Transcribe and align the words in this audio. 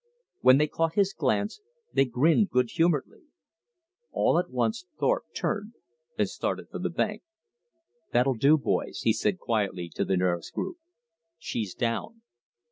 When 0.39 0.57
they 0.57 0.65
caught 0.65 0.95
his 0.95 1.13
glance 1.13 1.61
they 1.93 2.05
grinned 2.05 2.49
good 2.49 2.71
humoredly. 2.71 3.25
All 4.11 4.39
at 4.39 4.49
once 4.49 4.87
Thorpe 4.99 5.25
turned 5.35 5.75
and 6.17 6.27
started 6.27 6.69
for 6.71 6.79
the 6.79 6.89
bank. 6.89 7.21
"That'll 8.11 8.33
do, 8.33 8.57
boys," 8.57 9.01
he 9.01 9.13
said 9.13 9.37
quietly 9.37 9.89
to 9.93 10.03
the 10.03 10.17
nearest 10.17 10.53
group. 10.55 10.77
"She's 11.37 11.75
down!" 11.75 12.23